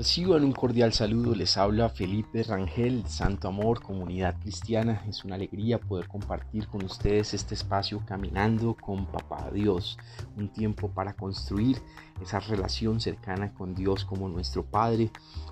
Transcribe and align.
Reciban 0.00 0.44
un 0.44 0.52
cordial 0.52 0.94
saludo, 0.94 1.34
les 1.34 1.58
habla 1.58 1.90
Felipe 1.90 2.42
Rangel, 2.42 3.04
Santo 3.06 3.48
Amor, 3.48 3.82
Comunidad 3.82 4.34
Cristiana. 4.40 5.04
Es 5.06 5.26
una 5.26 5.34
alegría 5.34 5.78
poder 5.78 6.08
compartir 6.08 6.68
con 6.68 6.82
ustedes 6.82 7.34
este 7.34 7.52
espacio 7.52 8.02
caminando 8.06 8.74
con 8.80 9.04
Papá 9.04 9.50
Dios, 9.52 9.98
un 10.38 10.48
tiempo 10.48 10.88
para 10.88 11.12
construir 11.12 11.76
esa 12.22 12.40
relación 12.40 12.98
cercana 12.98 13.52
con 13.52 13.74
Dios 13.74 14.06
como 14.06 14.26
nuestro 14.30 14.64
Padre, 14.64 15.10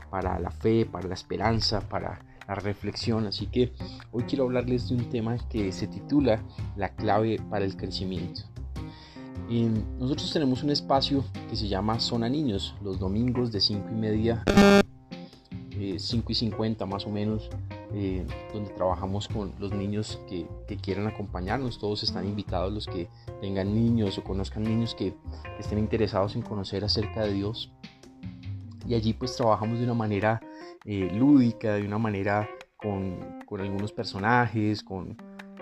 para 0.09 0.39
la 0.39 0.51
fe, 0.51 0.87
para 0.87 1.09
la 1.09 1.15
esperanza, 1.15 1.87
para 1.87 2.19
la 2.49 2.55
reflexión. 2.55 3.27
Así 3.27 3.49
que 3.49 3.75
hoy 4.13 4.23
quiero 4.23 4.45
hablarles 4.45 4.89
de 4.89 4.95
un 4.95 5.11
tema 5.11 5.37
que 5.51 5.71
se 5.73 5.89
titula 5.89 6.43
La 6.75 6.95
clave 6.95 7.39
para 7.51 7.67
el 7.67 7.77
crecimiento 7.77 8.45
nosotros 9.49 10.31
tenemos 10.33 10.63
un 10.63 10.71
espacio 10.71 11.25
que 11.49 11.57
se 11.57 11.69
llama 11.69 11.99
Zona 12.01 12.29
Niños, 12.29 12.75
los 12.83 12.99
domingos 12.99 13.51
de 13.51 13.61
5 13.61 13.89
y 13.91 13.95
media, 13.95 14.45
5 14.45 15.75
eh, 15.79 15.97
y 16.29 16.35
50 16.35 16.85
más 16.85 17.07
o 17.07 17.11
menos, 17.11 17.49
eh, 17.95 18.27
donde 18.53 18.71
trabajamos 18.75 19.27
con 19.27 19.55
los 19.59 19.73
niños 19.73 20.21
que, 20.29 20.47
quieran 20.77 21.07
acompañarnos. 21.07 21.79
Todos 21.79 22.03
están 22.03 22.27
invitados, 22.27 22.73
los 22.73 22.87
que 22.87 23.09
tengan 23.41 23.75
niños 23.75 24.19
o 24.19 24.25
conozcan 24.25 24.65
niños 24.65 24.95
que, 24.95 25.15
estén 25.59 25.79
interesados 25.79 26.37
en 26.37 26.43
conocer 26.43 26.85
acerca 26.85 27.23
de 27.23 27.33
Dios. 27.33 27.73
Y 28.87 28.95
allí 28.95 29.15
pues 29.15 29.35
trabajamos 29.35 29.79
de 29.79 29.85
una 29.85 29.95
manera 29.95 30.41
eh, 30.85 31.11
lúdica, 31.15 31.75
de 31.75 31.87
una 31.87 31.99
manera 31.99 32.49
con, 32.77 33.41
con 33.47 33.61
algunos 33.63 33.93
personajes, 33.93 34.83
con, 34.83 35.17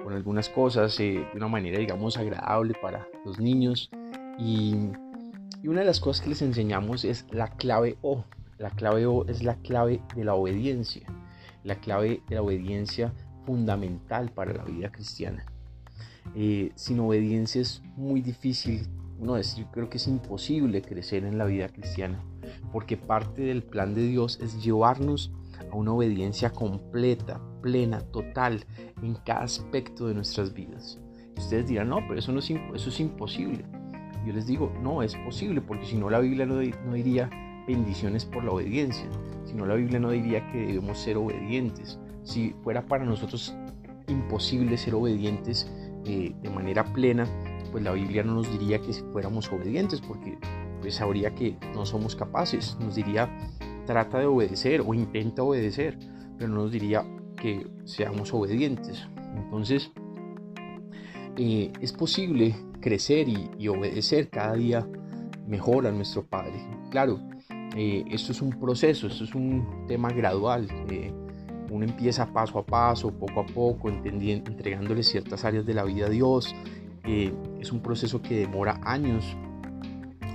con 0.06 0.15
algunas 0.15 0.48
cosas 0.48 1.01
eh, 1.01 1.27
de 1.33 1.37
una 1.37 1.48
manera, 1.48 1.80
digamos, 1.80 2.16
agradable 2.16 2.74
para 2.80 3.09
los 3.24 3.41
niños. 3.41 3.91
Y, 4.38 4.92
una 5.65 5.80
de 5.80 5.87
las 5.87 5.98
cosas 5.98 6.23
que 6.23 6.29
les 6.29 6.43
enseñamos 6.43 7.04
es 7.04 7.26
la 7.32 7.48
clave 7.48 7.98
O. 8.02 8.23
La 8.57 8.71
clave 8.71 9.04
O 9.07 9.26
es 9.26 9.43
la 9.43 9.57
clave 9.57 10.01
de 10.15 10.23
la 10.23 10.35
obediencia. 10.35 11.09
La 11.65 11.80
clave 11.80 12.23
de 12.29 12.37
la 12.37 12.43
obediencia 12.43 13.13
fundamental 13.46 14.30
para 14.30 14.52
la 14.52 14.63
vida 14.63 14.93
cristiana. 14.93 15.45
Eh, 16.37 16.70
sin 16.76 17.01
obediencia 17.01 17.60
es 17.60 17.82
muy 17.96 18.20
difícil, 18.20 18.87
no 19.18 19.35
decir, 19.35 19.66
creo 19.73 19.91
que 19.91 19.96
es 19.96 20.07
imposible 20.07 20.82
crecer 20.82 21.24
en 21.24 21.37
la 21.37 21.46
vida 21.46 21.68
cristiana, 21.68 22.23
porque 22.70 22.96
parte 22.96 23.43
del 23.43 23.65
plan 23.65 23.93
de 23.96 24.07
Dios 24.07 24.38
es 24.41 24.63
llevarnos 24.63 25.32
a 25.71 25.76
una 25.76 25.93
obediencia 25.93 26.51
completa, 26.51 27.40
plena, 27.62 28.01
total 28.01 28.65
en 29.02 29.15
cada 29.24 29.45
aspecto 29.45 30.07
de 30.07 30.15
nuestras 30.15 30.52
vidas. 30.52 31.01
ustedes 31.37 31.66
dirán, 31.66 31.88
no, 31.88 31.98
pero 32.07 32.18
eso, 32.18 32.37
es 32.38 33.01
imposible. 33.01 33.65
Yo 34.26 34.32
les 34.32 34.46
digo, 34.46 34.73
no, 34.82 35.02
es 35.02 35.15
posible, 35.16 35.60
porque 35.60 35.87
si 35.87 35.96
no 35.96 36.10
la 36.10 36.18
Biblia 36.18 36.46
no, 36.46 36.59
diría 36.59 37.30
bendiciones 37.66 38.24
por 38.24 38.45
la 38.45 38.52
obediencia, 38.52 39.07
si 39.45 39.54
no 39.54 39.66
la 39.66 39.74
Biblia 39.74 40.01
no 40.01 40.10
diría 40.10 40.51
que 40.51 40.59
debemos 40.66 40.98
ser 40.98 41.16
obedientes. 41.16 41.98
Si 42.23 42.54
fuera 42.63 42.87
para 42.87 43.04
nosotros 43.04 43.54
imposible 44.09 44.76
ser 44.76 44.95
obedientes 44.95 45.70
eh, 46.04 46.35
de 46.43 46.51
manera 46.51 46.85
plena, 46.85 47.26
pues 47.70 47.85
la 47.85 47.93
Biblia 47.93 48.23
no 48.23 48.35
nos 48.35 48.51
diría 48.51 48.80
que 48.80 48.93
fuéramos 49.13 49.52
obedientes, 49.52 50.01
porque 50.01 50.38
pues 50.80 50.96
sabría 50.96 51.35
que 51.35 51.57
no 51.74 51.87
somos 51.87 52.16
capaces, 52.16 52.76
nos 52.80 52.95
diría 52.95 53.29
trata 53.87 54.18
de 54.18 54.26
obedecer 54.26 54.82
o 54.87 54.92
intenta 54.92 55.42
obedecer, 55.42 55.98
pero 56.37 56.51
no 56.51 56.62
nos 56.62 56.73
diría 56.73 57.04
que 57.37 57.66
seamos 57.84 58.34
obedientes. 58.34 59.06
Entonces, 59.37 59.90
eh, 61.37 61.73
es 61.80 61.92
posible 61.92 62.54
crecer 62.80 63.29
y, 63.29 63.68
obedecer 63.68 64.28
cada 64.28 64.54
día 64.54 64.87
mejor 65.47 65.87
a 65.87 65.92
nuestro 65.92 66.25
Padre. 66.25 66.54
Claro, 66.91 67.20
eh, 67.76 68.04
esto 68.10 68.32
es 68.32 68.41
un 68.41 68.50
proceso, 68.50 69.06
esto 69.06 69.25
es 69.25 69.34
un 69.34 69.87
tema 69.87 70.10
gradual. 70.10 70.68
Eh, 70.91 71.12
uno 71.70 71.84
empieza 71.84 72.32
paso 72.32 72.58
a 72.58 72.66
paso, 72.66 73.10
poco 73.10 73.41
a 73.41 73.47
poco, 73.47 73.88
entregándole 73.88 75.03
ciertas 75.03 75.44
áreas 75.44 75.66
de 75.66 75.74
la 75.74 75.84
vida 75.84 76.06
a 76.06 76.10
Dios. 76.10 76.54
es 77.04 77.70
un 77.70 77.80
proceso 77.82 78.20
que 78.20 78.41
demora 78.41 78.80
años 78.82 79.36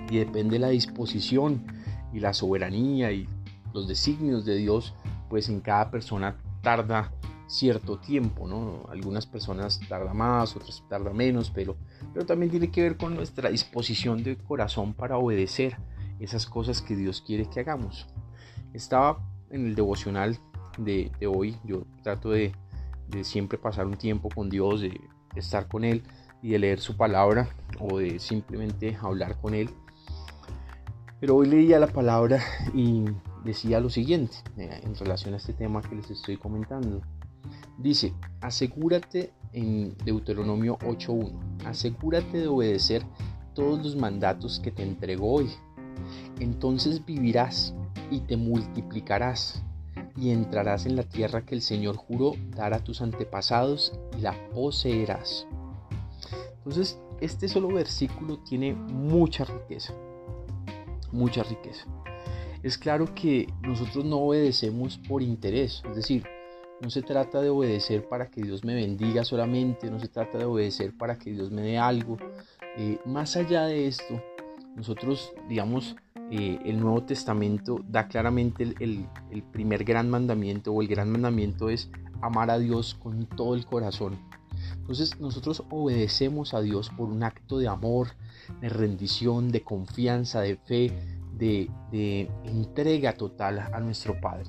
y 0.09 0.17
depende 0.17 0.53
de 0.53 0.59
la 0.59 0.69
disposición 0.69 1.65
y 2.13 2.19
la 2.19 2.33
soberanía 2.33 3.11
y 3.11 3.27
los 3.73 3.87
designios 3.87 4.45
de 4.45 4.55
Dios, 4.55 4.93
pues 5.29 5.49
en 5.49 5.61
cada 5.61 5.91
persona 5.91 6.37
tarda 6.61 7.11
cierto 7.47 7.97
tiempo, 7.97 8.47
¿no? 8.47 8.85
Algunas 8.89 9.25
personas 9.25 9.79
tarda 9.89 10.13
más, 10.13 10.55
otras 10.55 10.83
tarda 10.87 11.11
menos, 11.11 11.51
pero, 11.51 11.75
pero 12.13 12.25
también 12.25 12.49
tiene 12.49 12.71
que 12.71 12.81
ver 12.81 12.97
con 12.97 13.13
nuestra 13.13 13.49
disposición 13.49 14.23
de 14.23 14.37
corazón 14.37 14.93
para 14.93 15.17
obedecer 15.17 15.77
esas 16.19 16.45
cosas 16.45 16.81
que 16.81 16.95
Dios 16.95 17.21
quiere 17.21 17.49
que 17.49 17.59
hagamos. 17.59 18.07
Estaba 18.73 19.19
en 19.49 19.67
el 19.67 19.75
devocional 19.75 20.39
de, 20.77 21.11
hoy, 21.27 21.57
yo 21.65 21.83
trato 22.03 22.29
de, 22.29 22.53
siempre 23.23 23.57
pasar 23.57 23.85
un 23.85 23.97
tiempo 23.97 24.29
con 24.33 24.49
Dios, 24.49 24.79
de 24.79 25.01
estar 25.35 25.67
con 25.67 25.83
Él 25.83 26.03
y 26.41 26.51
de 26.51 26.59
leer 26.59 26.79
su 26.79 26.95
palabra 26.95 27.49
o 27.79 27.97
de 27.97 28.19
simplemente 28.19 28.97
hablar 29.01 29.39
con 29.41 29.53
Él. 29.53 29.69
Pero 31.19 31.35
hoy 31.35 31.47
leía 31.47 31.79
la 31.79 31.87
palabra 31.87 32.41
y 32.73 33.03
decía 33.43 33.79
lo 33.79 33.89
siguiente 33.89 34.37
eh, 34.57 34.81
en 34.83 34.95
relación 34.95 35.33
a 35.33 35.37
este 35.37 35.53
tema 35.53 35.81
que 35.81 35.95
les 35.95 36.09
estoy 36.09 36.37
comentando. 36.37 37.01
Dice, 37.77 38.13
asegúrate 38.41 39.33
en 39.53 39.97
Deuteronomio 40.05 40.77
8.1, 40.79 41.65
asegúrate 41.65 42.37
de 42.37 42.47
obedecer 42.47 43.03
todos 43.53 43.83
los 43.83 43.95
mandatos 43.95 44.59
que 44.59 44.71
te 44.71 44.83
entregó 44.83 45.33
hoy. 45.33 45.49
Entonces 46.39 47.03
vivirás 47.05 47.73
y 48.09 48.19
te 48.21 48.37
multiplicarás 48.37 49.63
y 50.15 50.29
entrarás 50.31 50.85
en 50.85 50.95
la 50.95 51.03
tierra 51.03 51.45
que 51.45 51.55
el 51.55 51.61
Señor 51.61 51.95
juró 51.95 52.33
dar 52.55 52.73
a 52.73 52.83
tus 52.83 53.01
antepasados 53.01 53.93
y 54.17 54.21
la 54.21 54.33
poseerás. 54.49 55.47
Entonces, 56.57 56.99
este 57.19 57.47
solo 57.47 57.69
versículo 57.69 58.39
tiene 58.39 58.73
mucha 58.73 59.45
riqueza, 59.45 59.93
mucha 61.11 61.43
riqueza 61.43 61.87
es 62.63 62.77
claro 62.77 63.13
que 63.15 63.47
nosotros 63.61 64.05
no 64.05 64.17
obedecemos 64.17 64.97
por 65.07 65.21
interés, 65.21 65.83
es 65.89 65.95
decir, 65.95 66.23
no 66.81 66.89
se 66.89 67.01
trata 67.01 67.41
de 67.41 67.49
obedecer 67.49 68.07
para 68.07 68.29
que 68.29 68.41
Dios 68.41 68.63
me 68.63 68.73
bendiga 68.73 69.23
solamente, 69.23 69.91
no 69.91 69.99
se 69.99 70.07
trata 70.07 70.39
de 70.39 70.45
obedecer 70.45 70.97
para 70.97 71.17
que 71.17 71.31
Dios 71.31 71.51
me 71.51 71.61
dé 71.61 71.77
algo. 71.77 72.17
Eh, 72.75 72.99
más 73.05 73.35
allá 73.35 73.65
de 73.65 73.87
esto, 73.87 74.21
nosotros, 74.75 75.31
digamos, 75.47 75.95
eh, 76.31 76.59
el 76.65 76.79
Nuevo 76.79 77.03
Testamento 77.03 77.81
da 77.87 78.07
claramente 78.07 78.63
el, 78.63 79.05
el, 79.29 79.43
primer 79.43 79.83
gran 79.83 80.09
mandamiento 80.09 80.71
o 80.71 80.81
el 80.81 80.87
gran 80.87 81.11
mandamiento 81.11 81.69
es 81.69 81.91
amar 82.21 82.49
a 82.49 82.57
Dios 82.57 82.95
con 82.95 83.25
todo 83.25 83.53
el 83.53 83.65
corazón. 83.65 84.17
Entonces 84.77 85.19
nosotros 85.19 85.63
obedecemos 85.69 86.53
a 86.53 86.61
Dios 86.61 86.89
por 86.89 87.09
un 87.09 87.23
acto 87.23 87.59
de 87.59 87.67
amor, 87.67 88.09
de 88.61 88.69
rendición, 88.69 89.51
de 89.51 89.61
confianza, 89.61 90.41
de 90.41 90.55
fe, 90.55 90.91
de, 91.41 92.29
entrega 92.45 93.13
total 93.13 93.59
a 93.59 93.79
nuestro 93.79 94.19
Padre, 94.21 94.45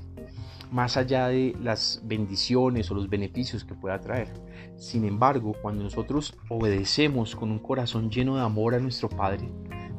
más 0.70 0.96
allá 0.96 1.28
de 1.28 1.56
las 1.60 2.02
bendiciones 2.04 2.90
o 2.90 2.94
los 2.94 3.08
beneficios 3.08 3.64
que 3.64 3.74
pueda 3.74 4.00
traer. 4.00 4.28
Sin 4.76 5.04
embargo, 5.04 5.54
cuando 5.62 5.82
nosotros 5.84 6.34
obedecemos 6.48 7.34
con 7.34 7.50
un 7.50 7.58
corazón 7.58 8.10
lleno 8.10 8.36
de 8.36 8.42
amor 8.42 8.74
a 8.74 8.78
nuestro 8.78 9.08
Padre, 9.08 9.48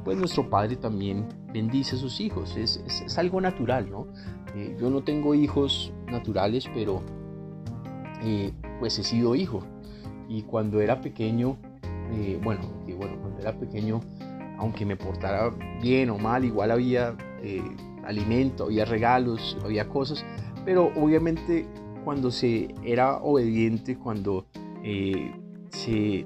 pues 0.04 0.18
nuestro 0.18 0.50
Padre 0.50 0.76
también 0.76 1.28
bendice 1.52 1.96
a 1.96 2.00
sus 2.00 2.20
hijos. 2.20 2.56
Es, 2.58 3.18
algo 3.18 3.42
natural, 3.42 3.90
¿no? 3.90 4.08
Eh, 4.56 4.76
yo 4.80 4.90
no 4.90 5.04
tengo 5.04 5.34
hijos 5.34 5.92
naturales, 6.08 6.70
pero 6.74 7.02
eh, 8.22 8.52
pues 8.80 9.00
he 9.00 9.04
sido 9.04 9.36
hijo. 9.36 9.64
Y 10.28 10.44
cuando 10.44 10.82
era 10.82 11.02
pequeño, 11.02 11.58
eh, 12.12 12.40
bueno, 12.44 12.62
bueno, 12.98 13.20
cuando 13.20 13.40
era 13.40 13.58
pequeño 13.58 14.02
aunque 14.64 14.86
me 14.86 14.96
portara 14.96 15.54
bien 15.82 16.10
o 16.10 16.18
mal, 16.18 16.46
igual 16.46 16.72
había 16.72 17.18
eh, 17.42 17.62
alimento, 18.06 18.64
había 18.64 18.86
regalos, 18.86 19.58
había 19.62 19.90
cosas, 19.90 20.26
pero 20.64 20.90
obviamente 20.96 21.68
cuando 22.06 22.32
se 22.32 22.74
era 22.82 23.18
obediente, 23.18 23.98
cuando 23.98 24.48
eh, 24.82 25.34
se, 25.70 26.26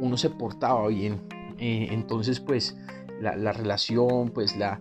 uno 0.00 0.16
se 0.16 0.30
portaba 0.30 0.88
bien, 0.88 1.20
eh, 1.58 1.86
entonces 1.92 2.40
pues 2.40 2.76
la, 3.20 3.52
relación, 3.52 4.30
pues 4.30 4.56
la, 4.56 4.80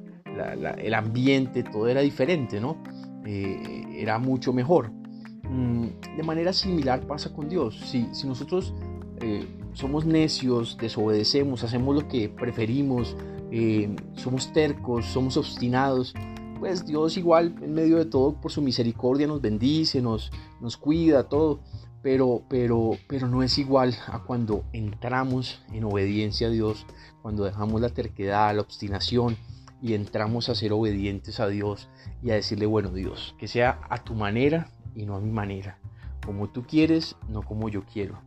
el 0.80 0.96
ambiente, 0.96 1.62
todo 1.62 1.88
era 1.88 2.02
diferente, 2.02 2.60
¿no? 2.60 2.78
era 3.24 4.18
mucho 4.18 4.52
mejor. 4.52 4.92
Mm, 5.44 5.86
de 6.18 6.24
manera 6.24 6.52
similar 6.52 7.06
pasa 7.06 7.32
con 7.32 7.48
Dios. 7.48 7.80
Si, 7.86 8.08
si 8.12 8.26
nosotros 8.26 8.74
somos 9.74 10.06
necios, 10.06 10.78
desobedecemos, 10.78 11.64
hacemos 11.64 11.96
lo 11.96 12.08
que 12.08 12.30
preferimos, 12.30 13.16
eh, 13.52 13.96
somos 14.16 14.52
tercos, 14.54 15.06
somos 15.06 15.38
obstinados, 15.38 16.14
pues 16.60 16.86
Dios 16.86 17.18
igual 17.18 17.56
en 17.62 17.74
medio 17.74 17.98
de 17.98 18.06
todo 18.06 18.34
por 18.40 18.52
su 18.52 18.62
misericordia 18.62 19.28
nos 19.28 19.42
bendice, 19.42 20.02
nos, 20.02 20.32
nos 20.60 20.78
cuida, 20.78 21.28
todo. 21.28 21.60
Pero, 22.04 22.44
pero, 22.50 22.98
pero 23.08 23.28
no 23.28 23.44
es 23.44 23.60
igual 23.60 23.96
a 24.08 24.24
cuando 24.24 24.64
entramos 24.74 25.62
en 25.72 25.84
obediencia 25.84 26.48
a 26.48 26.50
Dios, 26.50 26.88
cuando 27.22 27.44
dejamos 27.44 27.80
la 27.80 27.90
terquedad, 27.90 28.56
la 28.56 28.62
obstinación 28.62 29.38
y 29.82 29.94
entramos 29.94 30.50
a 30.50 30.56
ser 30.56 30.74
obedientes 30.74 31.40
a 31.40 31.48
Dios 31.48 31.90
y 32.24 32.32
a 32.32 32.36
decirle, 32.36 32.66
bueno 32.66 32.92
Dios, 32.92 33.36
que 33.38 33.48
sea 33.48 33.82
a 33.90 34.04
tu 34.04 34.14
manera 34.14 34.72
y 34.96 35.06
no 35.06 35.16
a 35.16 35.20
mi 35.20 35.32
manera, 35.32 35.80
como 36.26 36.50
tú 36.50 36.64
quieres, 36.64 37.16
no 37.28 37.42
como 37.42 37.70
yo 37.70 37.84
quiero, 37.86 38.20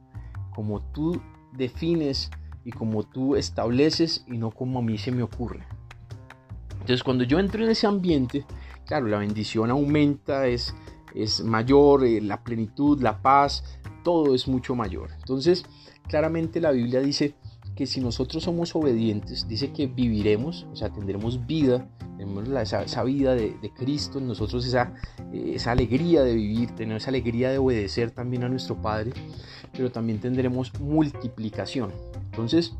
como 0.55 0.81
tú 0.81 1.21
defines 1.57 2.31
y 2.65 2.71
como 2.71 3.03
tú 3.03 3.37
estableces 3.37 4.25
y 4.27 4.39
no 4.39 4.51
como 4.51 4.79
a 4.79 4.83
mí 4.83 4.99
se 4.99 5.13
me 5.13 5.23
ocurre. 5.23 5.65
Entonces 6.73 7.03
cuando 7.03 7.25
yo 7.25 7.39
entro 7.39 7.65
en 7.65 7.71
ese 7.71 7.87
ambiente, 7.87 8.45
claro, 8.87 9.07
la 9.07 9.19
bendición 9.19 9.71
aumenta, 9.71 10.47
es, 10.47 10.75
es 11.15 11.43
mayor, 11.43 12.05
eh, 12.05 12.21
la 12.21 12.43
plenitud, 12.43 13.01
la 13.01 13.23
paz, 13.23 13.65
todo 14.03 14.35
es 14.35 14.47
mucho 14.47 14.75
mayor. 14.75 15.11
Entonces, 15.19 15.65
claramente 16.09 16.61
la 16.61 16.73
Biblia 16.73 17.01
dice 17.01 17.35
que 17.75 17.87
si 17.87 18.01
nosotros 18.01 18.45
somos 18.45 18.77
obedientes, 18.77 19.49
dice 19.49 19.73
que 19.73 19.87
viviremos, 19.87 20.67
o 20.73 20.77
sea, 20.77 20.91
tendremos 20.91 21.47
vida, 21.47 21.89
tenemos 22.25 22.73
esa, 22.73 23.03
vida 23.05 23.35
de, 23.35 23.73
Cristo 23.77 24.19
en 24.19 24.29
nosotros, 24.29 24.67
esa, 24.67 24.95
esa 25.33 25.73
alegría 25.73 26.23
de 26.23 26.35
vivir, 26.35 26.71
tener 26.75 26.97
esa 26.97 27.11
alegría 27.11 27.51
de 27.51 27.59
obedecer 27.59 28.11
también 28.11 28.45
a 28.45 28.49
nuestro 28.49 28.81
Padre, 28.81 29.13
pero 29.73 29.91
también 29.91 30.21
tendremos 30.21 30.73
multiplicación. 30.81 31.93
Entonces, 32.31 32.75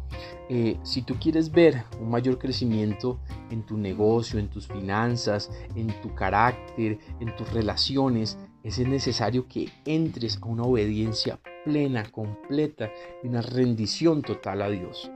eh, 0.49 0.79
si 0.83 1.03
tú 1.03 1.15
quieres 1.21 1.53
ver 1.53 1.85
un 2.01 2.11
mayor 2.11 2.39
crecimiento 2.39 3.21
en 3.51 3.65
tu 3.65 3.77
negocio, 3.77 4.39
en 4.39 4.49
tus 4.49 4.67
finanzas, 4.67 5.51
en 5.77 5.89
tu 6.01 6.15
carácter, 6.15 6.99
en 7.21 7.35
tus 7.37 7.53
relaciones, 7.53 8.39
es 8.65 8.79
necesario 8.79 9.47
que 9.47 9.69
entres 9.85 10.39
a 10.41 10.47
una 10.47 10.63
obediencia 10.63 11.39
plena, 11.65 12.05
completa 12.11 12.91
y 13.23 13.29
una 13.29 13.43
rendición 13.43 14.23
total 14.23 14.63
a 14.63 14.71
Dios. 14.71 15.11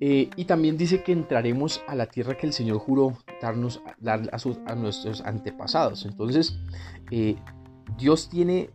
Eh, 0.00 0.28
y 0.36 0.44
también 0.44 0.76
dice 0.76 1.02
que 1.02 1.12
entraremos 1.12 1.82
a 1.86 1.94
la 1.94 2.06
tierra 2.06 2.36
que 2.36 2.46
el 2.46 2.52
Señor 2.52 2.78
juró 2.78 3.16
darnos 3.40 3.80
dar 4.00 4.28
a, 4.32 4.74
nuestros 4.74 5.20
antepasados. 5.22 6.04
Entonces, 6.04 6.58
eh, 7.10 7.36
Dios 7.98 8.28
tiene 8.28 8.70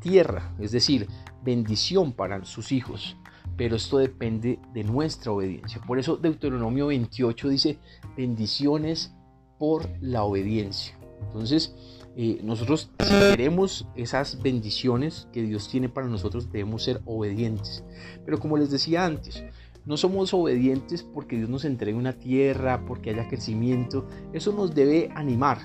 tierra, 0.00 0.54
es 0.60 0.70
decir, 0.70 1.08
bendición 1.42 2.12
para 2.12 2.44
sus 2.44 2.70
hijos, 2.70 3.16
pero 3.56 3.74
esto 3.74 3.98
depende 3.98 4.60
de 4.72 4.84
nuestra 4.84 5.32
obediencia. 5.32 5.80
Por 5.80 5.98
eso 5.98 6.16
Deuteronomio 6.16 6.86
28 6.86 7.48
dice 7.48 7.78
bendiciones 8.16 9.12
por 9.58 9.88
la 10.00 10.22
obediencia. 10.22 10.96
Entonces, 11.26 11.74
eh, 12.16 12.40
nosotros 12.42 12.90
si 12.98 13.14
queremos 13.30 13.86
esas 13.94 14.42
bendiciones 14.42 15.28
que 15.32 15.42
Dios 15.42 15.68
tiene 15.68 15.88
para 15.88 16.06
nosotros, 16.06 16.50
debemos 16.50 16.82
ser 16.82 17.00
obedientes. 17.04 17.84
Pero 18.24 18.38
como 18.38 18.56
les 18.56 18.70
decía 18.70 19.04
antes, 19.04 19.44
no 19.86 19.96
somos 19.96 20.34
obedientes 20.34 21.04
porque 21.04 21.36
Dios 21.36 21.48
nos 21.48 21.64
entregue 21.64 21.96
una 21.96 22.12
tierra, 22.12 22.84
porque 22.84 23.10
haya 23.10 23.28
crecimiento. 23.28 24.04
Eso 24.32 24.52
nos 24.52 24.74
debe 24.74 25.10
animar, 25.14 25.58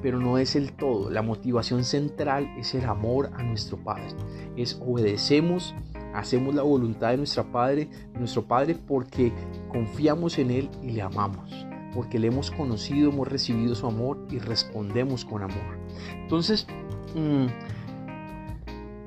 pero 0.00 0.18
no 0.18 0.38
es 0.38 0.56
el 0.56 0.72
todo. 0.72 1.10
La 1.10 1.20
motivación 1.20 1.84
central 1.84 2.50
es 2.58 2.74
el 2.74 2.86
amor 2.86 3.30
a 3.34 3.42
nuestro 3.42 3.76
Padre. 3.76 4.08
Es 4.56 4.80
obedecemos, 4.84 5.74
hacemos 6.14 6.54
la 6.54 6.62
voluntad 6.62 7.10
de 7.10 7.18
nuestra 7.18 7.44
Padre, 7.52 7.90
nuestro 8.14 8.46
Padre 8.46 8.74
porque 8.74 9.30
confiamos 9.68 10.38
en 10.38 10.50
Él 10.50 10.70
y 10.82 10.92
le 10.92 11.02
amamos. 11.02 11.66
Porque 11.94 12.18
le 12.18 12.28
hemos 12.28 12.50
conocido, 12.50 13.10
hemos 13.10 13.28
recibido 13.28 13.74
su 13.74 13.86
amor 13.86 14.26
y 14.30 14.38
respondemos 14.38 15.26
con 15.26 15.42
amor. 15.42 15.78
Entonces, 16.22 16.66
mm, 17.14 17.46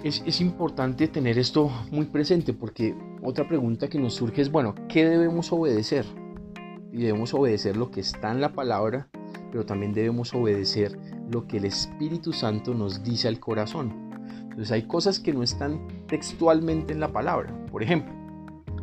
es, 0.04 0.24
es, 0.28 0.42
importante 0.42 1.08
tener 1.08 1.38
esto 1.38 1.72
muy 1.92 2.06
presente 2.06 2.54
porque 2.54 2.96
otra 3.22 3.48
pregunta 3.48 3.88
que 3.88 4.00
nos 4.00 4.16
surge 4.16 4.42
es, 4.42 4.52
bueno, 4.52 4.76
¿qué 4.88 5.08
debemos 5.08 5.52
obedecer? 5.52 6.06
Y 6.92 7.04
debemos 7.04 7.34
obedecer 7.34 7.78
lo 7.78 7.92
que 7.92 8.02
está 8.02 8.32
en 8.32 8.42
la 8.42 8.54
palabra 8.54 9.10
pero 9.52 9.66
también 9.66 9.94
debemos 9.94 10.34
obedecer 10.34 10.98
lo 11.30 11.48
que 11.48 11.58
el 11.58 11.66
Espíritu 11.66 12.34
Santo 12.34 12.74
nos 12.74 13.04
dice 13.04 13.28
al 13.28 13.40
corazón. 13.40 14.12
Entonces 14.42 14.72
hay 14.72 14.84
cosas 14.84 15.20
que 15.20 15.34
no 15.34 15.44
están 15.44 15.88
textualmente 16.08 16.94
en 16.94 17.00
la 17.00 17.12
palabra. 17.12 17.54
Por 17.72 17.84
ejemplo, 17.84 18.14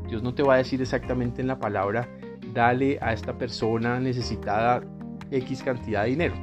Dios 0.09 0.23
no 0.23 0.35
te 0.35 0.43
va 0.43 0.55
a 0.55 0.59
decir 0.59 0.81
exactamente 0.81 1.41
en 1.41 1.49
la 1.49 1.59
palabra, 1.59 2.09
dale 2.53 2.99
a 3.01 3.13
esta 3.13 3.37
persona 3.37 4.01
necesitada 4.01 4.83
X 5.31 5.63
cantidad 5.63 6.05
de 6.05 6.11
dinero. 6.11 6.35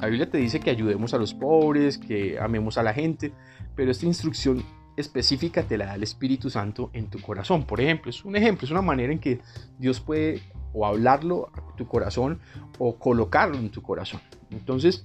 La 0.00 0.06
Biblia 0.06 0.30
te 0.30 0.38
dice 0.38 0.60
que 0.60 0.70
ayudemos 0.70 1.12
a 1.14 1.18
los 1.18 1.34
pobres, 1.34 1.98
que 1.98 2.38
amemos 2.38 2.78
a 2.78 2.82
la 2.82 2.94
gente, 2.94 3.32
pero 3.74 3.90
esta 3.90 4.06
instrucción 4.06 4.62
específica 5.00 5.62
te 5.62 5.78
la 5.78 5.86
da 5.86 5.94
el 5.94 6.02
Espíritu 6.02 6.50
Santo 6.50 6.90
en 6.92 7.08
tu 7.08 7.20
corazón. 7.20 7.64
Por 7.64 7.80
ejemplo, 7.80 8.10
es 8.10 8.24
un 8.24 8.36
ejemplo, 8.36 8.64
es 8.64 8.70
una 8.70 8.82
manera 8.82 9.12
en 9.12 9.18
que 9.18 9.40
Dios 9.78 10.00
puede 10.00 10.42
o 10.72 10.86
hablarlo 10.86 11.50
a 11.54 11.76
tu 11.76 11.86
corazón 11.86 12.40
o 12.78 12.96
colocarlo 12.98 13.56
en 13.56 13.70
tu 13.70 13.82
corazón. 13.82 14.20
Entonces, 14.50 15.04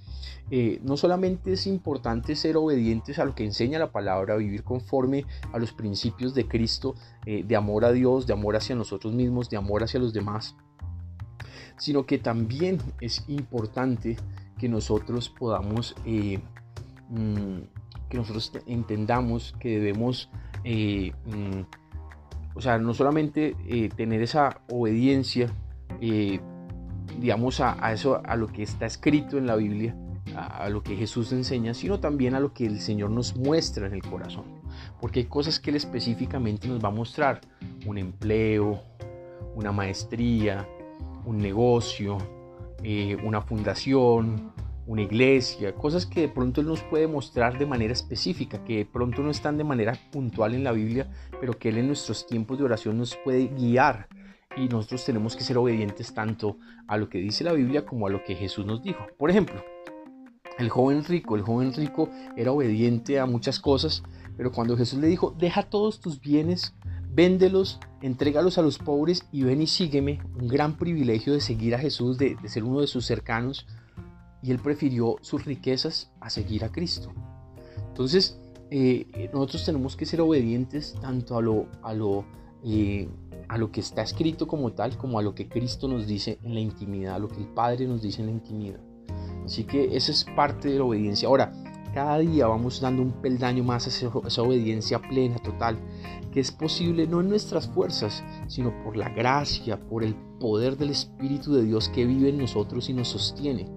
eh, 0.51 0.79
no 0.83 0.97
solamente 0.97 1.53
es 1.53 1.67
importante 1.67 2.35
ser 2.35 2.57
obedientes 2.57 3.19
a 3.19 3.25
lo 3.25 3.35
que 3.35 3.45
enseña 3.45 3.79
la 3.79 3.91
palabra, 3.91 4.35
vivir 4.35 4.63
conforme 4.63 5.25
a 5.51 5.59
los 5.59 5.73
principios 5.73 6.33
de 6.33 6.47
Cristo, 6.47 6.95
eh, 7.25 7.43
de 7.45 7.55
amor 7.55 7.85
a 7.85 7.91
Dios, 7.91 8.27
de 8.27 8.33
amor 8.33 8.55
hacia 8.55 8.75
nosotros 8.75 9.13
mismos, 9.13 9.49
de 9.49 9.57
amor 9.57 9.83
hacia 9.83 9.99
los 9.99 10.13
demás, 10.13 10.55
sino 11.77 12.05
que 12.05 12.17
también 12.17 12.77
es 13.01 13.23
importante 13.27 14.17
que 14.57 14.69
nosotros 14.69 15.29
podamos, 15.29 15.95
eh, 16.05 16.39
mm, 17.09 17.59
que 18.13 18.19
nosotros 18.19 18.51
entendamos 18.67 19.55
que 19.59 19.79
debemos 19.79 20.29
mm, 20.63 21.61
o 22.55 22.61
sea, 22.61 22.77
no 22.77 22.93
solamente 22.93 23.55
eh, 23.67 23.89
tener 23.89 24.21
esa 24.21 24.61
obediencia, 24.69 25.49
eh, 25.99 26.39
digamos, 27.19 27.59
a, 27.59 27.91
eso, 27.91 28.21
a 28.23 28.35
lo 28.35 28.47
que 28.47 28.61
está 28.61 28.85
escrito 28.85 29.37
en 29.37 29.47
la 29.47 29.55
Biblia, 29.55 29.95
a, 30.35 30.69
lo 30.69 30.83
que 30.83 30.95
Jesús 30.95 31.31
enseña, 31.31 31.73
sino 31.73 31.99
también 31.99 32.35
a 32.35 32.39
lo 32.39 32.53
que 32.53 32.65
el 32.65 32.79
Señor 32.79 33.09
nos 33.09 33.35
muestra 33.35 33.87
en 33.87 33.93
el 33.93 34.03
corazón. 34.03 34.45
Porque 35.01 35.21
hay 35.21 35.25
cosas 35.25 35.59
que 35.59 35.71
Él 35.71 35.77
específicamente 35.77 36.67
nos 36.67 36.83
va 36.83 36.89
a 36.89 36.91
mostrar. 36.91 37.41
Un 37.85 37.97
empleo, 37.97 38.81
una 39.55 39.71
maestría, 39.71 40.67
un 41.25 41.39
negocio, 41.39 42.19
eh, 42.83 43.17
una 43.23 43.41
fundación, 43.41 44.53
una 44.85 45.01
iglesia, 45.01 45.73
cosas 45.75 46.05
que 46.05 46.21
de 46.21 46.27
pronto 46.27 46.61
Él 46.61 46.67
nos 46.67 46.81
puede 46.83 47.07
mostrar 47.07 47.57
de 47.57 47.65
manera 47.65 47.93
específica, 47.93 48.63
que 48.63 48.77
de 48.77 48.85
pronto 48.85 49.21
no 49.21 49.31
están 49.31 49.57
de 49.57 49.63
manera 49.63 49.97
puntual 50.11 50.53
en 50.53 50.63
la 50.63 50.71
Biblia, 50.71 51.09
pero 51.39 51.57
que 51.57 51.69
Él 51.69 51.77
en 51.77 51.87
nuestros 51.87 52.27
tiempos 52.27 52.57
de 52.57 52.65
oración 52.65 52.97
nos 52.97 53.15
puede 53.15 53.47
guiar 53.47 54.07
y 54.55 54.67
nosotros 54.67 55.05
tenemos 55.05 55.35
que 55.35 55.43
ser 55.43 55.57
obedientes 55.57 56.13
tanto 56.13 56.57
a 56.87 56.97
lo 56.97 57.09
que 57.09 57.19
dice 57.19 57.43
la 57.43 57.53
Biblia 57.53 57.85
como 57.85 58.07
a 58.07 58.09
lo 58.09 58.23
que 58.23 58.35
Jesús 58.35 58.65
nos 58.65 58.83
dijo. 58.83 59.07
Por 59.17 59.29
ejemplo, 59.29 59.63
el 60.59 60.69
joven 60.69 61.03
rico, 61.03 61.35
el 61.35 61.41
joven 61.41 61.73
rico 61.73 62.09
era 62.35 62.51
obediente 62.51 63.19
a 63.19 63.25
muchas 63.25 63.59
cosas, 63.59 64.03
pero 64.37 64.51
cuando 64.51 64.77
Jesús 64.77 64.99
le 64.99 65.07
dijo, 65.07 65.35
deja 65.37 65.63
todos 65.63 65.99
tus 65.99 66.19
bienes, 66.19 66.75
véndelos, 67.09 67.79
entrégalos 68.01 68.57
a 68.57 68.61
los 68.61 68.77
pobres 68.77 69.27
y 69.31 69.43
ven 69.43 69.61
y 69.61 69.67
sígueme, 69.67 70.19
un 70.39 70.47
gran 70.47 70.77
privilegio 70.77 71.33
de 71.33 71.41
seguir 71.41 71.73
a 71.75 71.79
Jesús, 71.79 72.17
de, 72.17 72.35
de 72.35 72.49
ser 72.49 72.63
uno 72.63 72.81
de 72.81 72.87
sus 72.87 73.05
cercanos, 73.05 73.65
y 74.43 74.51
él 74.51 74.59
prefirió 74.59 75.15
sus 75.21 75.45
riquezas 75.45 76.11
a 76.19 76.29
seguir 76.29 76.65
a 76.65 76.71
Cristo. 76.71 77.13
Entonces, 77.87 78.39
eh, 78.69 79.29
nosotros 79.33 79.65
tenemos 79.65 79.95
que 79.95 80.05
ser 80.05 80.19
obedientes 80.21 80.95
tanto 80.99 81.37
a 81.37 81.41
lo, 81.41 81.67
a, 81.81 81.93
lo, 81.93 82.25
eh, 82.63 83.07
a 83.47 83.57
lo 83.57 83.71
que 83.71 83.79
está 83.79 84.01
escrito 84.01 84.47
como 84.47 84.73
tal, 84.73 84.97
como 84.97 85.17
a 85.17 85.21
lo 85.21 85.33
que 85.33 85.47
Cristo 85.47 85.87
nos 85.87 86.07
dice 86.07 86.39
en 86.43 86.53
la 86.53 86.59
intimidad, 86.59 87.15
a 87.15 87.19
lo 87.19 87.27
que 87.27 87.37
el 87.37 87.47
Padre 87.47 87.87
nos 87.87 88.01
dice 88.01 88.21
en 88.21 88.27
la 88.27 88.33
intimidad. 88.33 88.79
Así 89.45 89.63
que 89.63 89.95
esa 89.95 90.11
es 90.11 90.25
parte 90.35 90.69
de 90.69 90.79
la 90.79 90.85
obediencia. 90.85 91.27
Ahora, 91.27 91.53
cada 91.93 92.17
día 92.17 92.47
vamos 92.47 92.81
dando 92.81 93.03
un 93.03 93.11
peldaño 93.21 93.63
más 93.63 93.85
a 93.85 94.25
esa 94.25 94.41
obediencia 94.41 94.99
plena, 94.99 95.37
total, 95.37 95.77
que 96.31 96.39
es 96.39 96.51
posible 96.51 97.05
no 97.05 97.21
en 97.21 97.29
nuestras 97.29 97.67
fuerzas, 97.67 98.23
sino 98.47 98.73
por 98.83 98.97
la 98.97 99.09
gracia, 99.09 99.79
por 99.79 100.03
el 100.03 100.15
poder 100.39 100.77
del 100.77 100.89
Espíritu 100.89 101.53
de 101.53 101.63
Dios 101.63 101.89
que 101.89 102.05
vive 102.05 102.29
en 102.29 102.39
nosotros 102.39 102.89
y 102.89 102.93
nos 102.93 103.09
sostiene. 103.09 103.67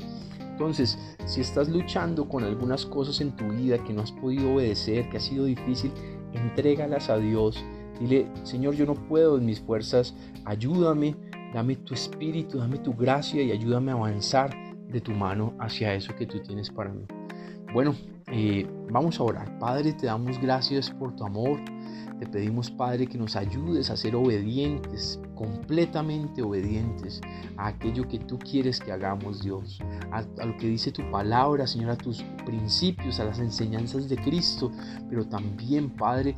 Entonces, 0.56 0.98
si 1.26 1.42
estás 1.42 1.68
luchando 1.68 2.26
con 2.26 2.42
algunas 2.42 2.86
cosas 2.86 3.20
en 3.20 3.36
tu 3.36 3.46
vida 3.48 3.76
que 3.84 3.92
no 3.92 4.00
has 4.00 4.10
podido 4.10 4.54
obedecer, 4.54 5.06
que 5.10 5.18
ha 5.18 5.20
sido 5.20 5.44
difícil, 5.44 5.92
entrégalas 6.32 7.10
a 7.10 7.18
Dios. 7.18 7.62
Dile, 8.00 8.26
Señor, 8.42 8.74
yo 8.74 8.86
no 8.86 8.94
puedo 8.94 9.36
en 9.36 9.44
mis 9.44 9.60
fuerzas, 9.60 10.14
ayúdame, 10.46 11.14
dame 11.52 11.76
tu 11.76 11.92
espíritu, 11.92 12.56
dame 12.56 12.78
tu 12.78 12.94
gracia 12.94 13.42
y 13.42 13.52
ayúdame 13.52 13.90
a 13.92 13.96
avanzar 13.96 14.50
de 14.88 14.98
tu 15.02 15.12
mano 15.12 15.52
hacia 15.58 15.92
eso 15.92 16.16
que 16.16 16.24
tú 16.24 16.40
tienes 16.40 16.70
para 16.70 16.90
mí. 16.90 17.04
Bueno, 17.74 17.94
eh, 18.28 18.66
vamos 18.90 19.20
a 19.20 19.24
orar. 19.24 19.58
Padre, 19.58 19.92
te 19.92 20.06
damos 20.06 20.40
gracias 20.40 20.90
por 20.90 21.14
tu 21.16 21.24
amor. 21.24 21.60
Te 22.18 22.26
pedimos, 22.26 22.70
Padre, 22.70 23.06
que 23.06 23.18
nos 23.18 23.36
ayudes 23.36 23.90
a 23.90 23.96
ser 23.96 24.16
obedientes, 24.16 25.20
completamente 25.34 26.42
obedientes 26.42 27.20
a 27.58 27.66
aquello 27.68 28.08
que 28.08 28.18
tú 28.18 28.38
quieres 28.38 28.80
que 28.80 28.90
hagamos, 28.90 29.42
Dios, 29.42 29.80
a, 30.10 30.22
lo 30.22 30.56
que 30.56 30.66
dice 30.66 30.92
tu 30.92 31.10
palabra, 31.10 31.66
Señor, 31.66 31.90
a 31.90 31.96
tus 31.96 32.22
principios, 32.46 33.20
a 33.20 33.24
las 33.24 33.38
enseñanzas 33.38 34.08
de 34.08 34.16
Cristo, 34.16 34.72
pero 35.10 35.26
también, 35.26 35.90
Padre, 35.90 36.36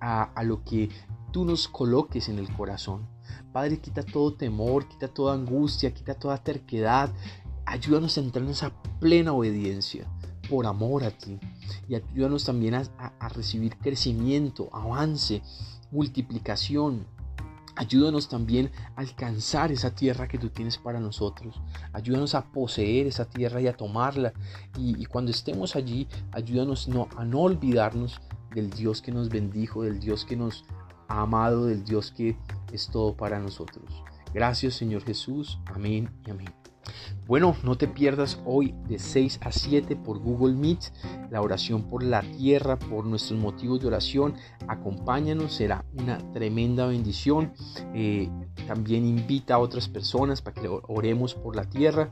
a, 0.00 0.24
a 0.34 0.42
lo 0.42 0.64
que 0.64 0.88
tú 1.32 1.44
nos 1.44 1.68
coloques 1.68 2.28
en 2.28 2.38
el 2.38 2.52
corazón. 2.54 3.06
Padre, 3.52 3.78
quita 3.78 4.02
todo 4.02 4.34
temor, 4.34 4.88
quita 4.88 5.06
toda 5.08 5.34
angustia, 5.34 5.94
quita 5.94 6.14
toda 6.14 6.38
terquedad. 6.38 7.10
Ayúdanos 7.66 8.18
a 8.18 8.20
entrar 8.20 8.44
en 8.44 8.50
esa 8.50 8.72
plena 8.98 9.32
obediencia 9.32 10.08
por 10.50 10.66
amor 10.66 11.04
a 11.04 11.10
ti. 11.10 11.38
Y 11.88 11.94
ayúdanos 11.94 12.44
también 12.44 12.74
a, 12.74 13.28
recibir 13.28 13.76
crecimiento, 13.78 14.68
avance, 14.72 15.42
multiplicación, 15.90 17.06
Ayúdanos 17.76 18.28
también 18.28 18.70
a 18.94 19.00
alcanzar 19.00 19.72
esa 19.72 19.94
tierra 19.94 20.28
que 20.28 20.36
tú 20.36 20.50
tienes 20.50 20.76
para 20.76 21.00
nosotros. 21.00 21.62
Ayúdanos 21.94 22.34
a 22.34 22.44
poseer 22.44 23.06
esa 23.06 23.24
tierra 23.24 23.62
y 23.62 23.68
a 23.68 23.72
tomarla. 23.72 24.34
Y, 24.76 25.06
cuando 25.06 25.30
estemos 25.30 25.76
allí, 25.76 26.06
ayúdanos 26.32 26.88
no, 26.88 27.08
a 27.16 27.24
no 27.24 27.40
olvidarnos 27.40 28.20
del 28.54 28.68
Dios 28.68 29.00
que 29.00 29.12
nos 29.12 29.30
bendijo, 29.30 29.82
del 29.82 29.98
Dios 29.98 30.26
que 30.26 30.36
nos 30.36 30.64
ha 31.08 31.22
amado, 31.22 31.66
del 31.66 31.84
Dios 31.84 32.10
que 32.10 32.36
es 32.70 32.88
todo 32.88 33.16
para 33.16 33.38
nosotros. 33.38 34.02
Gracias 34.34 34.74
Señor 34.74 35.02
Jesús. 35.04 35.58
Amén 35.66 36.10
y 36.26 36.30
amén. 36.30 36.59
Bueno, 37.26 37.54
no 37.62 37.76
te 37.76 37.86
pierdas 37.86 38.40
hoy 38.44 38.74
de 38.88 38.98
6 38.98 39.40
a 39.42 39.52
7 39.52 39.94
por 39.96 40.18
Google 40.18 40.54
Meet 40.54 40.80
la 41.30 41.40
oración 41.40 41.84
por 41.84 42.02
la 42.02 42.22
tierra, 42.22 42.78
por 42.78 43.06
nuestros 43.06 43.38
motivos 43.38 43.80
de 43.80 43.86
oración. 43.86 44.34
Acompáñanos, 44.66 45.54
será 45.54 45.84
una 45.96 46.18
tremenda 46.32 46.86
bendición. 46.86 47.52
Eh, 47.94 48.28
también 48.66 49.06
invita 49.06 49.54
a 49.54 49.58
otras 49.58 49.88
personas 49.88 50.42
para 50.42 50.60
que 50.60 50.68
oremos 50.88 51.34
por 51.34 51.54
la 51.54 51.64
tierra. 51.64 52.10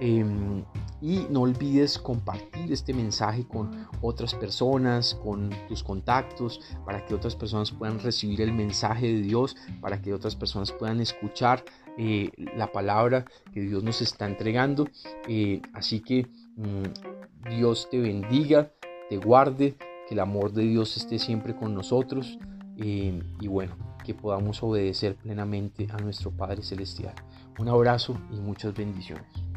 Em, 0.00 0.64
y 1.02 1.26
no 1.30 1.42
olvides 1.42 1.98
compartir 1.98 2.72
este 2.72 2.94
mensaje 2.94 3.46
con 3.46 3.88
otras 4.02 4.34
personas, 4.34 5.14
con 5.14 5.50
tus 5.66 5.82
contactos, 5.82 6.60
para 6.84 7.04
que 7.04 7.14
otras 7.14 7.34
personas 7.34 7.72
puedan 7.72 7.98
recibir 7.98 8.40
el 8.42 8.52
mensaje 8.52 9.06
de 9.06 9.22
Dios, 9.22 9.56
para 9.80 10.00
que 10.00 10.14
otras 10.14 10.36
personas 10.36 10.72
puedan 10.72 11.00
escuchar 11.00 11.64
eh, 12.02 12.30
la 12.56 12.72
palabra 12.72 13.26
que 13.52 13.60
Dios 13.60 13.84
nos 13.84 14.00
está 14.00 14.26
entregando. 14.26 14.88
Eh, 15.28 15.60
así 15.74 16.00
que 16.00 16.26
mm, 16.56 17.50
Dios 17.50 17.88
te 17.90 18.00
bendiga, 18.00 18.72
te 19.10 19.18
guarde, 19.18 19.76
que 20.08 20.14
el 20.14 20.20
amor 20.20 20.52
de 20.52 20.62
Dios 20.62 20.96
esté 20.96 21.18
siempre 21.18 21.54
con 21.54 21.74
nosotros 21.74 22.38
eh, 22.78 23.22
y 23.38 23.48
bueno, 23.48 23.76
que 24.02 24.14
podamos 24.14 24.62
obedecer 24.62 25.14
plenamente 25.16 25.88
a 25.90 25.98
nuestro 25.98 26.30
Padre 26.30 26.62
Celestial. 26.62 27.14
Un 27.58 27.68
abrazo 27.68 28.18
y 28.32 28.40
muchas 28.40 28.74
bendiciones. 28.74 29.49